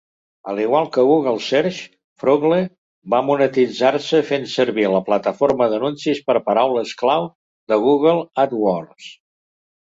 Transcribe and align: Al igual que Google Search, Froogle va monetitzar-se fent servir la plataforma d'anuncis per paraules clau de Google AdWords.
Al 0.51 0.59
igual 0.61 0.85
que 0.93 1.03
Google 1.09 1.35
Search, 1.47 1.81
Froogle 2.23 2.57
va 3.15 3.19
monetitzar-se 3.27 4.23
fent 4.31 4.49
servir 4.55 4.89
la 4.95 5.03
plataforma 5.11 5.69
d'anuncis 5.75 6.25
per 6.31 6.39
paraules 6.51 6.97
clau 7.05 7.31
de 7.75 7.83
Google 7.87 8.21
AdWords. 8.49 9.17